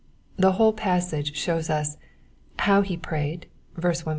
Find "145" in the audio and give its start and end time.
4.03-4.07